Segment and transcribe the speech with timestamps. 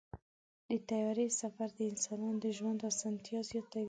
[0.69, 3.79] د طیارې سفر د انسانانو د ژوند اسانتیا زیاتوي.